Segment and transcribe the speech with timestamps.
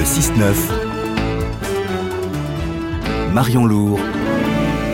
[0.00, 0.54] Le 6-9.
[3.34, 4.00] Marion Lourd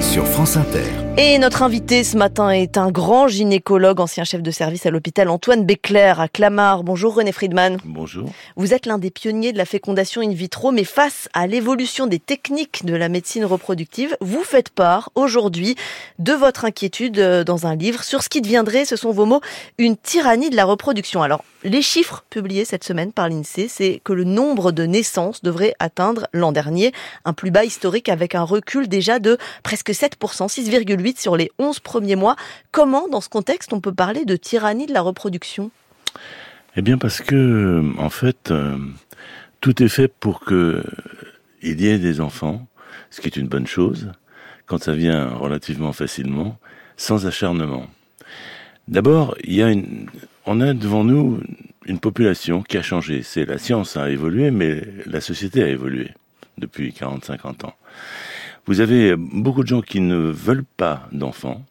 [0.01, 1.06] sur France Inter.
[1.19, 5.31] Et notre invité ce matin est un grand gynécologue, ancien chef de service à l'hôpital
[5.31, 6.85] Antoine Béclair à Clamart.
[6.85, 7.79] Bonjour René Friedman.
[7.87, 8.29] Bonjour.
[8.57, 12.19] Vous êtes l'un des pionniers de la fécondation in vitro, mais face à l'évolution des
[12.19, 15.75] techniques de la médecine reproductive, vous faites part aujourd'hui
[16.19, 19.41] de votre inquiétude euh, dans un livre sur ce qui deviendrait, ce sont vos mots,
[19.79, 21.23] une tyrannie de la reproduction.
[21.23, 25.75] Alors, les chiffres publiés cette semaine par l'INSEE, c'est que le nombre de naissances devrait
[25.79, 26.93] atteindre l'an dernier
[27.25, 30.13] un plus bas historique avec un recul déjà de presque 7%,
[30.49, 32.37] 6,8 sur les 11 premiers mois.
[32.73, 35.71] Comment, dans ce contexte, on peut parler de tyrannie de la reproduction?
[36.77, 38.77] Eh bien, parce que, en fait, euh,
[39.61, 40.83] tout est fait pour que
[41.63, 42.67] il y ait des enfants,
[43.11, 44.13] ce qui est une bonne chose,
[44.67, 46.59] quand ça vient relativement facilement,
[46.97, 47.87] sans acharnement.
[48.89, 49.73] D'abord, il y a
[50.47, 51.41] on a devant nous
[51.87, 53.23] une population qui a changé.
[53.23, 56.11] C'est la science a évolué, mais la société a évolué
[56.59, 57.75] depuis 40-50 ans.
[58.67, 61.65] Vous avez beaucoup de gens qui ne veulent pas d'enfants,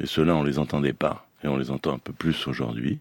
[0.00, 2.98] et ceux-là on les entendait pas, et on les entend un peu plus aujourd'hui.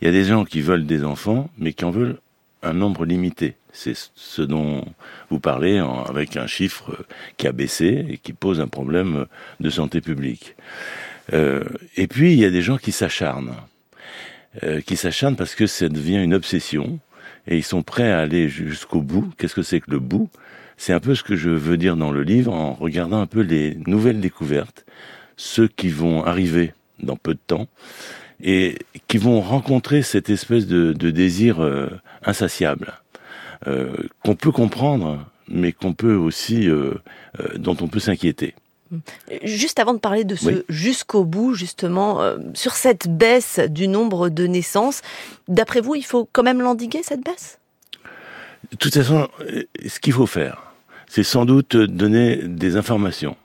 [0.00, 2.18] Il y a des gens qui veulent des enfants, mais qui en veulent
[2.64, 3.54] un nombre limité.
[3.72, 4.84] C'est ce dont
[5.30, 9.26] vous parlez avec un chiffre qui a baissé et qui pose un problème
[9.60, 10.56] de santé publique.
[11.32, 11.64] Euh,
[11.96, 13.54] et puis il y a des gens qui s'acharnent,
[14.64, 16.98] euh, qui s'acharnent parce que ça devient une obsession
[17.46, 19.32] et ils sont prêts à aller jusqu'au bout.
[19.38, 20.28] Qu'est-ce que c'est que le bout?
[20.82, 23.40] C'est un peu ce que je veux dire dans le livre en regardant un peu
[23.40, 24.84] les nouvelles découvertes,
[25.36, 27.68] ceux qui vont arriver dans peu de temps
[28.42, 31.88] et qui vont rencontrer cette espèce de, désir euh,
[32.24, 32.94] insatiable
[33.68, 33.92] euh,
[34.24, 36.94] qu'on peut comprendre, mais qu'on peut aussi euh,
[37.54, 38.56] dont on peut s'inquiéter.
[39.44, 42.18] Juste avant de parler de ce jusqu'au bout, justement,
[42.54, 45.00] sur cette baisse du nombre de naissances,
[45.46, 47.60] d'après vous, il faut quand même l'endiguer, cette baisse?
[48.72, 49.28] De toute façon,
[49.86, 50.71] ce qu'il faut faire,
[51.14, 53.36] c'est sans doute donner des informations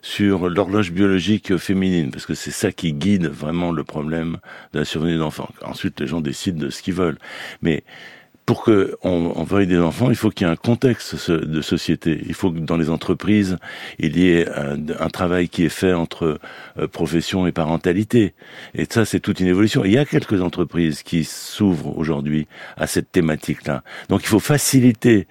[0.00, 4.36] sur l'horloge biologique féminine, parce que c'est ça qui guide vraiment le problème
[4.72, 5.48] de la survenue d'enfants.
[5.62, 7.18] Ensuite, les gens décident de ce qu'ils veulent.
[7.62, 7.82] Mais
[8.46, 12.22] pour qu'on on veuille des enfants, il faut qu'il y ait un contexte de société.
[12.26, 13.58] Il faut que dans les entreprises,
[13.98, 16.38] il y ait un, travail qui est fait entre
[16.78, 18.34] euh, profession et parentalité.
[18.74, 19.84] Et ça, c'est toute une évolution.
[19.84, 22.46] il y a quelques entreprises qui s'ouvrent aujourd'hui
[22.76, 23.82] à cette thématique-là.
[24.08, 25.26] Donc il faut faciliter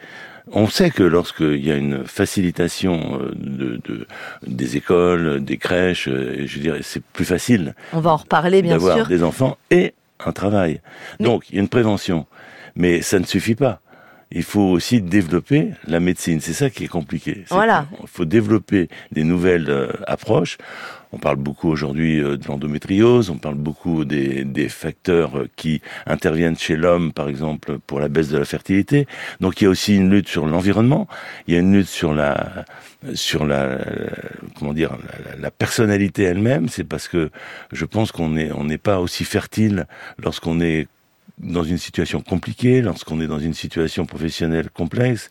[0.52, 4.08] on sait que lorsqu'il y a une facilitation euh, de,
[4.46, 7.74] des écoles, des crèches, euh, je dirais, c'est plus facile.
[7.94, 8.90] On va en reparler, bien sûr.
[8.90, 10.82] D'avoir des enfants et un travail.
[11.20, 12.26] Donc, il y a une prévention.
[12.76, 13.82] Mais ça ne suffit pas
[14.32, 16.42] il faut aussi développer la médecine.
[16.42, 17.46] C'est ça qui est compliqué.
[17.50, 17.88] Voilà.
[18.02, 20.58] Il faut développer des nouvelles euh, approches.
[21.12, 25.82] On parle beaucoup aujourd'hui euh, de l'endométriose, on parle beaucoup des, des facteurs euh, qui
[26.06, 29.08] interviennent chez l'homme, par exemple, pour la baisse de la fertilité.
[29.40, 31.08] Donc il y a aussi une lutte sur l'environnement,
[31.48, 32.66] il y a une lutte sur la
[33.14, 33.78] sur la,
[34.58, 36.68] comment dire la, la personnalité elle-même.
[36.70, 37.30] C'est parce que
[37.72, 39.86] je pense qu'on est on n'est pas aussi fertile
[40.18, 40.88] lorsqu'on est
[41.40, 45.30] dans une situation compliquée, lorsqu'on est dans une situation professionnelle complexe.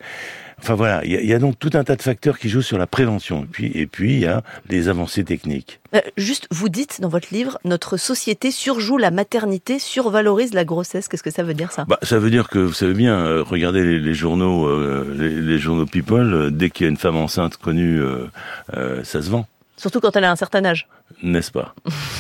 [0.59, 2.87] Enfin voilà, il y, a donc tout un tas de facteurs qui jouent sur la
[2.87, 3.43] prévention.
[3.43, 5.81] Et puis, et puis il y a les avancées techniques.
[5.95, 11.09] Euh, juste, vous dites dans votre livre, notre société surjoue la maternité, survalorise la grossesse.
[11.09, 11.85] Qu'est-ce que ça veut dire ça?
[11.87, 15.87] Bah, Ça veut dire que, vous savez bien, euh, regardez les, journaux, euh, les, journaux
[15.87, 18.01] People, dès qu'il y a une femme enceinte connue,
[18.73, 19.47] ça se vend.
[19.77, 20.87] Surtout quand elle a un certain âge.
[21.23, 21.75] N'est-ce pas?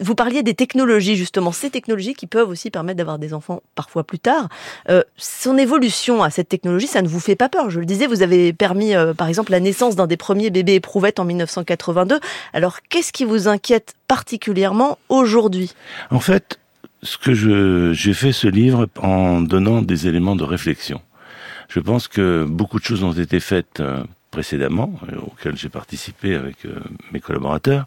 [0.00, 4.04] Vous parliez des technologies, justement, ces technologies qui peuvent aussi permettre d'avoir des enfants parfois
[4.04, 4.48] plus tard.
[4.88, 7.70] Euh, son évolution à cette technologie, ça ne vous fait pas peur.
[7.70, 10.74] Je le disais, vous avez permis, euh, par exemple, la naissance d'un des premiers bébés
[10.74, 12.20] éprouvettes en 1982.
[12.52, 15.74] Alors, qu'est-ce qui vous inquiète particulièrement aujourd'hui?
[16.10, 16.58] En fait,
[17.02, 17.32] ce que
[17.94, 21.00] j'ai fait ce livre en donnant des éléments de réflexion.
[21.68, 24.94] Je pense que beaucoup de choses ont été faites euh, précédemment,
[25.26, 26.56] auxquelles j'ai participé avec
[27.12, 27.84] mes collaborateurs,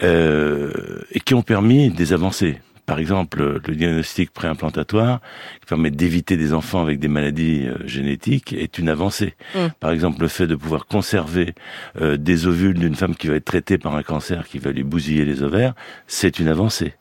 [0.00, 2.58] et qui ont permis des avancées.
[2.86, 5.20] Par exemple, le diagnostic préimplantatoire,
[5.60, 9.34] qui permet d'éviter des enfants avec des maladies euh, génétiques, est une avancée.
[9.56, 9.66] Mm.
[9.80, 11.54] Par exemple, le fait de pouvoir conserver
[12.00, 14.84] euh, des ovules d'une femme qui va être traitée par un cancer qui va lui
[14.84, 15.74] bousiller les ovaires,
[16.06, 16.94] c'est une avancée.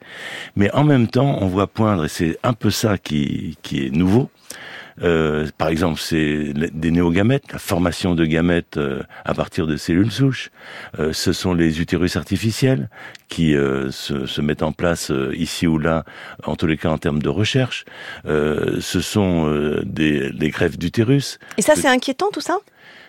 [0.56, 3.92] Mais en même temps, on voit poindre, et c'est un peu ça qui, qui est
[3.92, 4.32] nouveau,
[5.02, 10.12] euh, par exemple, c'est des néogamètes, la formation de gamètes euh, à partir de cellules
[10.12, 10.52] souches.
[11.00, 12.90] Euh, ce sont les utérus artificiels
[13.28, 16.06] qui se, se, mettent en place ici ou là,
[16.44, 17.84] en tous les cas en termes de recherche.
[18.24, 21.40] ce sont des les greffes d'utérus.
[21.58, 22.60] Et ça, c'est inquiétant tout ça?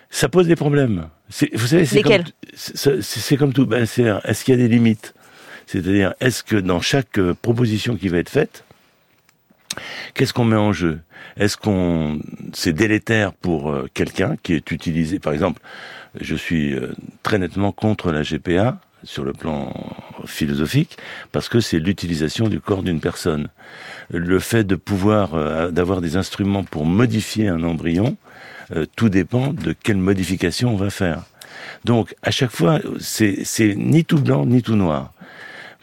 [0.09, 1.07] Ça pose des problèmes.
[1.53, 2.23] Vous savez, c'est comme,
[2.55, 3.67] c'est comme tout.
[3.67, 5.13] Ben, est-ce qu'il y a des limites?
[5.67, 8.63] C'est-à-dire, est-ce que dans chaque proposition qui va être faite,
[10.13, 10.99] Qu'est-ce qu'on met en jeu?
[11.37, 12.19] Est-ce qu'on
[12.53, 15.61] c'est délétère pour euh, quelqu'un qui est utilisé Par exemple,
[16.19, 16.93] je suis euh,
[17.23, 19.73] très nettement contre la GPA sur le plan
[20.25, 20.97] philosophique
[21.31, 23.49] parce que c'est l'utilisation du corps d'une personne.
[24.09, 28.17] Le fait de pouvoir euh, d'avoir des instruments pour modifier un embryon,
[28.97, 31.23] tout dépend de quelle modification on va faire.
[31.85, 35.13] Donc à chaque fois, c'est ni tout blanc ni tout noir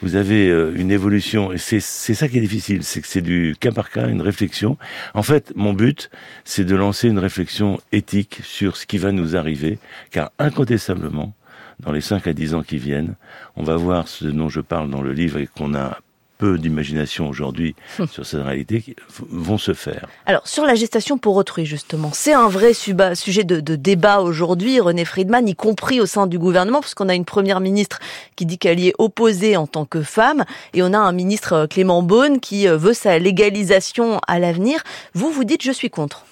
[0.04, 3.56] vous avez euh, une évolution, et c'est ça qui est difficile, c'est que c'est du
[3.58, 4.76] cas par cas, une réflexion.
[5.14, 6.10] En fait, mon but,
[6.44, 9.78] c'est de lancer une réflexion éthique sur ce qui va nous arriver,
[10.10, 11.32] car incontestablement,
[11.80, 13.14] dans les 5 à 10 ans qui viennent,
[13.56, 15.98] on va voir ce dont je parle dans le livre et qu'on a
[16.38, 18.08] peu d'imagination aujourd'hui hum.
[18.08, 18.96] sur cette réalité
[19.30, 20.06] vont se faire.
[20.26, 25.04] Alors sur la gestation pour autrui justement, c'est un vrai sujet de, débat aujourd'hui, René
[25.04, 27.98] Friedman, y compris au sein du gouvernement, puisqu'on a une première ministre
[28.36, 31.52] qui dit qu'elle y est opposée en tant que femme, et on a un ministre
[31.52, 34.82] euh, Clément Beaune qui euh, veut sa légalisation à l'avenir.
[35.14, 36.24] Vous, vous dites je suis contre.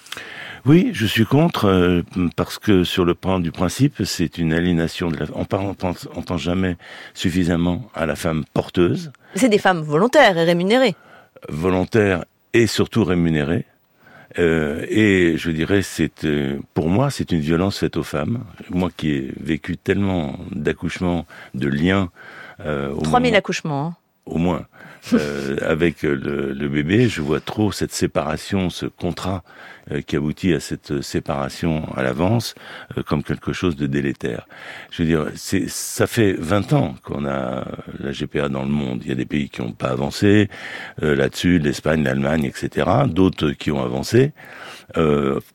[0.65, 2.03] Oui, je suis contre euh,
[2.37, 5.25] parce que sur le plan du principe, c'est une aliénation de la.
[5.35, 5.45] On
[6.15, 6.77] n'entend jamais
[7.13, 9.11] suffisamment à la femme porteuse.
[9.35, 10.95] C'est des femmes volontaires et rémunérées.
[11.49, 13.65] Volontaires et surtout rémunérées.
[14.39, 18.43] Euh, et je dirais, c'est euh, pour moi, c'est une violence faite aux femmes.
[18.69, 22.09] Moi qui ai vécu tellement d'accouchements, de liens.
[22.65, 23.87] Euh, 3000 accouchements.
[23.87, 24.65] Hein au moins.
[25.11, 29.43] Euh, avec le, le, bébé, je vois trop cette séparation, ce contrat
[29.91, 32.55] euh, qui aboutit à cette séparation à l'avance
[32.97, 34.47] euh, comme quelque chose de délétère.
[34.91, 37.65] Je veux dire, c'est ça fait 20 ans qu'on a
[37.99, 39.01] la GPA dans le monde.
[39.03, 40.49] Il y a des pays qui n'ont pas avancé
[41.01, 42.89] euh, là-dessus, l'Espagne, l'Allemagne, etc.
[43.07, 44.31] D'autres qui ont avancé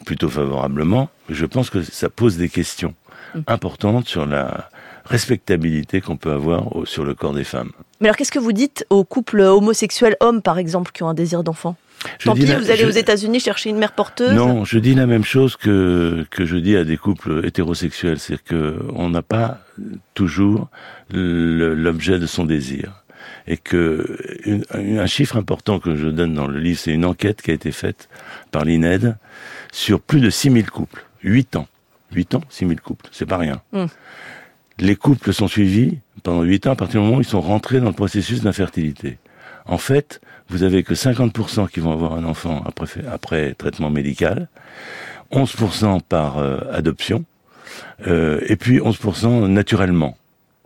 [0.04, 1.08] plutôt favorablement.
[1.30, 2.94] Je pense que ça pose des questions
[3.34, 3.40] mm.
[3.46, 4.68] importantes sur la
[5.06, 7.72] respectabilité qu'on peut avoir sur le corps des femmes.
[8.00, 11.14] Mais alors qu'est-ce que vous dites aux couples homosexuels hommes, par exemple, qui ont un
[11.14, 11.76] désir d'enfant?
[12.24, 14.32] Tant pis, vous allez aux États-Unis chercher une mère porteuse?
[14.32, 18.20] Non, je dis la même chose que, que je dis à des couples hétérosexuels.
[18.20, 19.58] C'est-à-dire qu'on n'a pas
[20.14, 20.68] toujours
[21.10, 23.02] l'objet de son désir.
[23.48, 24.18] Et que
[24.80, 27.72] un chiffre important que je donne dans le livre, c'est une enquête qui a été
[27.72, 28.08] faite
[28.52, 29.16] par l'INED
[29.72, 31.04] sur plus de 6000 couples.
[31.24, 31.66] 8 ans.
[32.12, 33.06] 8 ans, 6000 couples.
[33.10, 33.60] C'est pas rien.
[33.72, 33.88] Hum
[34.78, 37.80] les couples sont suivis pendant 8 ans à partir du moment où ils sont rentrés
[37.80, 39.18] dans le processus d'infertilité.
[39.66, 44.48] En fait, vous avez que 50% qui vont avoir un enfant après, après traitement médical,
[45.32, 47.24] 11% par euh, adoption,
[48.06, 50.16] euh, et puis 11% naturellement.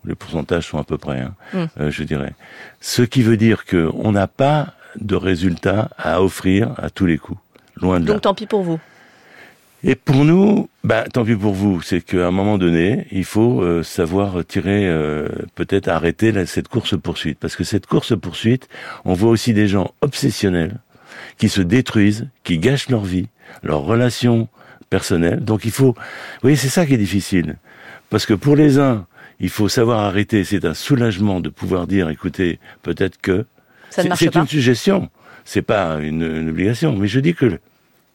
[0.04, 1.64] Les pourcentages sont à peu près, hein, hmm.
[1.80, 2.34] euh, je dirais.
[2.80, 7.38] Ce qui veut dire qu'on n'a pas de résultats à offrir à tous les coups.
[7.76, 8.78] Loin de Donc tant pis pour vous.
[9.84, 13.62] Et pour nous, bah, tant pis pour vous, c'est qu'à un moment donné, il faut
[13.62, 17.38] euh, savoir tirer, euh, peut-être arrêter cette course-poursuite.
[17.40, 18.68] Parce que cette course-poursuite,
[19.04, 20.78] on voit aussi des gens obsessionnels
[21.36, 23.28] qui se détruisent, qui gâchent leur vie,
[23.64, 24.48] leurs relations
[24.88, 25.44] personnelles.
[25.44, 25.94] Donc il faut...
[25.94, 27.56] Vous voyez, c'est ça qui est difficile.
[28.08, 29.06] Parce que pour les uns,
[29.40, 30.44] il faut savoir arrêter.
[30.44, 33.46] C'est un soulagement de pouvoir dire, écoutez, peut-être que...
[33.90, 35.10] C'est une suggestion.
[35.44, 36.96] C'est pas une, une obligation.
[36.96, 37.58] Mais je dis que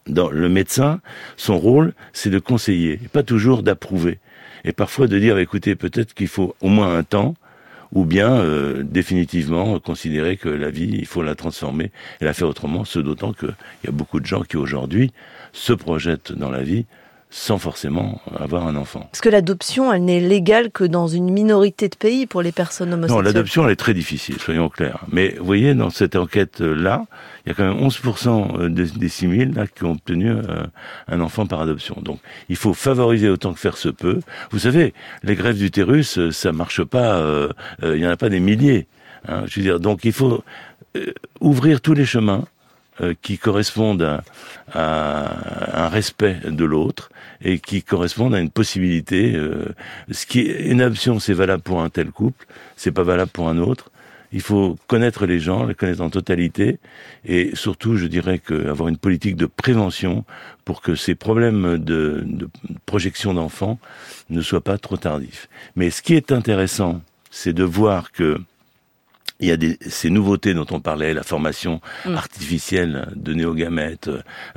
[0.07, 1.01] le médecin,
[1.35, 4.19] son rôle, c'est de conseiller, pas toujours d'approuver.
[4.63, 7.35] Et parfois de dire, écoutez, peut-être qu'il faut au moins un temps,
[7.93, 12.47] ou bien euh, définitivement considérer que la vie, il faut la transformer et la faire
[12.47, 13.55] autrement, ce d'autant qu'il
[13.85, 15.13] y a beaucoup de gens qui aujourd'hui
[15.53, 16.85] se projettent dans la vie
[17.29, 19.01] sans forcément avoir un enfant.
[19.11, 22.93] Parce que l'adoption, elle n'est légale que dans une minorité de pays pour les personnes
[22.93, 23.17] homosexuelles.
[23.17, 25.03] Non, l'adoption, elle est très difficile, soyons clairs.
[25.11, 27.05] Mais vous voyez, dans cette enquête-là,
[27.45, 30.63] il y a quand même 11% euh, des, des 6 là, qui ont obtenu euh,
[31.09, 31.97] un enfant par adoption.
[32.01, 34.21] Donc, il faut favoriser autant que faire se peut.
[34.51, 34.93] Vous savez,
[35.23, 37.21] les grèves d'utérus, euh, ça marche pas,
[37.83, 38.87] il n'y en a pas des milliers.
[39.27, 40.43] Hein, je veux dire, donc il faut
[41.41, 42.56] ouvrir tous les chemins euh,
[43.21, 44.21] qui correspondent
[44.73, 47.09] à, un respect de l'autre
[47.41, 49.35] et qui correspondent à une possibilité.
[49.35, 49.73] Euh,
[50.11, 53.49] ce qui est une option, c'est valable pour un tel couple, c'est pas valable pour
[53.49, 53.91] un autre.
[54.33, 56.79] Il faut connaître les gens, les connaître en totalité,
[57.25, 60.25] et surtout, je dirais qu'avoir une politique de prévention
[60.65, 62.27] pour que ces problèmes de
[62.85, 63.79] projection d'enfants
[64.29, 65.47] ne soient pas trop tardifs.
[65.77, 67.01] Mais ce qui est intéressant,
[67.31, 68.41] c'est de voir que
[69.39, 72.15] il y a des, ces nouveautés dont on parlait, la formation mm.
[72.15, 74.09] artificielle de néogamètes,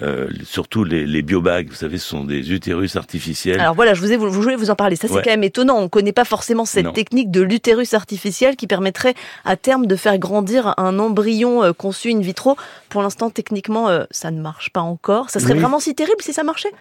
[0.02, 3.60] euh, surtout les, les biobags, vous savez, ce sont des utérus artificiels.
[3.60, 4.96] Alors voilà, je vous, ai, vous, voulez vous en parler.
[4.96, 5.76] Ça, c'est quand même étonnant.
[5.76, 9.96] On ne connaît pas forcément cette technique de l'utérus artificiel qui permettrait à terme de
[9.96, 12.56] faire grandir un embryon euh, conçu in vitro.
[12.88, 15.30] Pour l'instant, techniquement, euh, ça ne marche pas encore.
[15.30, 16.72] Ça serait vraiment si terrible si ça marchait?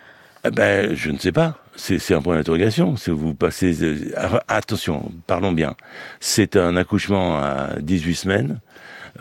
[0.45, 1.57] Eh ben, je ne sais pas.
[1.75, 2.97] C'est un point d'interrogation.
[2.97, 5.75] Si vous passez, euh, attention, parlons bien.
[6.19, 8.59] C'est un accouchement à 18 semaines.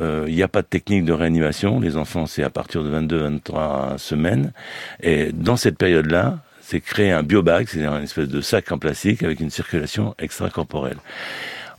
[0.01, 1.81] il n'y a pas de technique de réanimation.
[1.81, 4.53] Les enfants, c'est à partir de 22-23 semaines.
[5.01, 9.23] Et dans cette période-là, c'est créer un biobag, c'est-à-dire une espèce de sac en plastique
[9.23, 10.99] avec une circulation extracorporelle.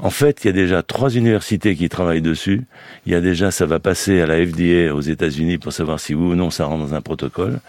[0.02, 2.64] En fait, il y a déjà trois universités qui travaillent dessus.
[3.06, 6.16] Il y a déjà, ça va passer à la FDA aux États-Unis pour savoir si
[6.16, 7.60] oui ou non ça rentre dans un protocole.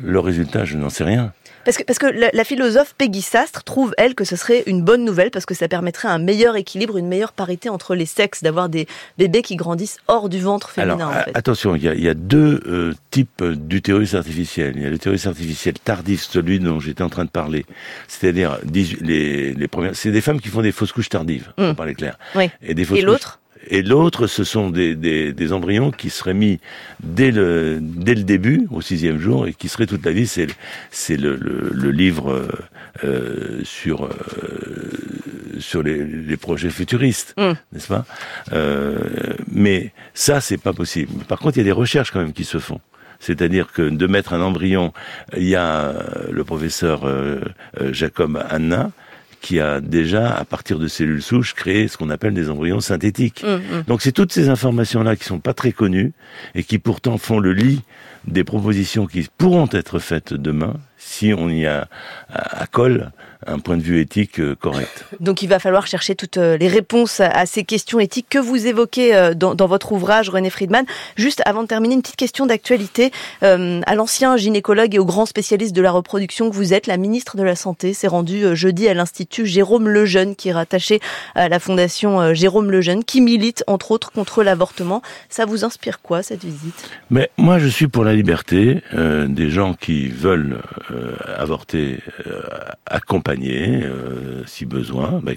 [0.00, 1.32] Le résultat, je n'en sais rien.
[1.66, 5.04] Parce que, parce que la, philosophe Peggy Sastre trouve, elle, que ce serait une bonne
[5.04, 8.68] nouvelle parce que ça permettrait un meilleur équilibre, une meilleure parité entre les sexes, d'avoir
[8.68, 8.86] des
[9.18, 11.08] bébés qui grandissent hors du ventre féminin.
[11.08, 14.74] Alors, attention, il y a, deux euh, types d'utérus artificiels.
[14.76, 17.66] Il y a l'utérus artificiel tardif, celui dont j'étais en train de parler.
[18.06, 21.74] C'est-à-dire, les, les premières, c'est des femmes qui font des fausses couches tardives, pour mmh.
[21.74, 22.16] parler clair.
[22.36, 22.48] Oui.
[22.62, 23.40] Et, des fausses Et l'autre?
[23.68, 26.60] Et l'autre, ce sont des, des, des, embryons qui seraient mis
[27.02, 30.26] dès le, dès le début, au sixième jour, et qui seraient toute la vie.
[30.26, 30.46] C'est,
[30.90, 32.48] c'est le, le, le, livre
[33.04, 34.10] euh, sur, euh,
[35.58, 37.52] sur les, les, projets futuristes, mm.
[37.72, 38.04] n'est-ce pas?
[38.52, 38.98] Euh,
[39.50, 41.24] Mais ça, c'est pas possible.
[41.24, 42.80] Par contre, il y a des recherches quand même qui se font.
[43.20, 44.92] C'est-à-dire que de mettre un embryon,
[45.36, 45.94] il y a
[46.30, 47.40] le professeur euh,
[47.80, 48.90] euh, Jacob Anna,
[49.46, 53.44] qui a déjà, à partir de cellules souches, créé ce qu'on appelle des embryons synthétiques.
[53.44, 53.82] Mmh, mmh.
[53.86, 56.14] Donc c'est toutes ces informations-là qui sont pas très connues
[56.56, 57.82] et qui pourtant font le lit
[58.26, 61.88] des propositions qui pourront être faites demain si on y a
[62.32, 63.10] à, colle
[63.46, 65.04] un point de vue éthique euh, correct.
[65.20, 68.66] Donc il va falloir chercher toutes euh, les réponses à ces questions éthiques que vous
[68.66, 70.84] évoquez euh, dans, votre ouvrage, René Friedman.
[71.16, 73.10] Juste avant de terminer, une petite question d'actualité.
[73.42, 77.36] à l'ancien gynécologue et au grand spécialiste de la reproduction que vous êtes, la ministre
[77.36, 81.00] de la Santé s'est rendue jeudi à l'Institut Jérôme Lejeune, qui est rattaché
[81.34, 85.02] à la fondation Jérôme Lejeune, qui milite entre autres contre l'avortement.
[85.28, 86.90] Ça vous inspire quoi cette visite?
[87.10, 90.62] Mais moi je suis pour la liberté des gens qui veulent
[91.36, 92.00] avorter
[92.86, 95.20] accompagner euh, si besoin.
[95.22, 95.32] Bah,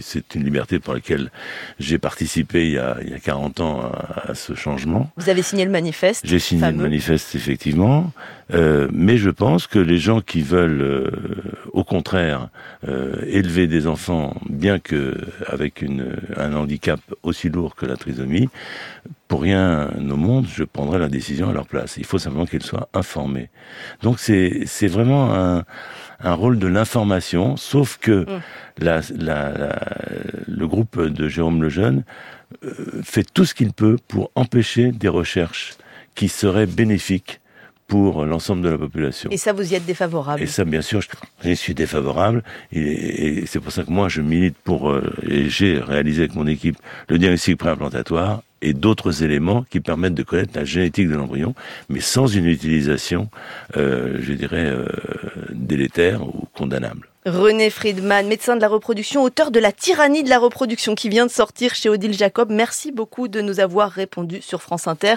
[0.00, 1.30] c'est une liberté pour laquelle
[1.78, 3.92] j'ai participé il y, a, il y a 40 ans
[4.26, 5.10] à, ce changement.
[5.16, 8.12] Vous avez signé le manifeste J'ai signé le manifeste, effectivement.
[8.52, 11.10] Euh, mais je pense que les gens qui veulent, euh,
[11.72, 12.48] au contraire,
[13.26, 15.16] élever des enfants, bien que
[15.46, 18.50] avec une, un handicap aussi lourd que la trisomie,
[19.28, 21.96] pour rien au monde, je prendrai la décision à leur place.
[21.96, 23.50] Il faut simplement qu'ils soient informés.
[24.02, 25.64] Donc c'est vraiment un,
[26.20, 28.42] un rôle de l'information, sauf que mm.
[28.78, 29.78] la, la,
[30.46, 32.04] le groupe de Jérôme Lejeune
[32.64, 35.74] euh, fait tout ce qu'il peut pour empêcher des recherches
[36.14, 37.40] qui seraient bénéfiques
[37.86, 39.30] pour l'ensemble de la population.
[39.30, 41.00] Et ça, vous y êtes défavorable Et ça, bien sûr,
[41.42, 42.42] je, suis défavorable.
[42.72, 46.46] Et, c'est pour ça que moi, je milite pour, euh, et j'ai réalisé avec mon
[46.46, 46.76] équipe
[47.08, 51.54] le diagnostic préimplantatoire et d'autres éléments qui permettent de connaître la génétique de l'embryon,
[51.90, 53.28] mais sans une utilisation,
[53.76, 54.86] euh, je dirais, euh,
[55.50, 57.08] délétère ou condamnable.
[57.26, 61.24] René Friedman, médecin de la reproduction, auteur de La tyrannie de la reproduction qui vient
[61.24, 62.50] de sortir chez Odile Jacob.
[62.50, 65.12] Merci beaucoup de nous avoir répondu sur France Inter.